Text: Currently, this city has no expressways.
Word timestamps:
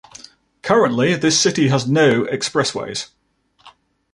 Currently, 0.63 1.15
this 1.15 1.39
city 1.39 1.67
has 1.67 1.87
no 1.87 2.23
expressways. 2.23 3.09